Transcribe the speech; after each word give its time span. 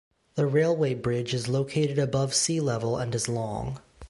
The 0.33 0.47
railway 0.47 0.95
bridge 0.95 1.31
is 1.31 1.47
located 1.47 1.99
above 1.99 2.33
sea 2.33 2.59
level 2.59 2.97
and 2.97 3.13
is 3.13 3.29
long. 3.29 3.79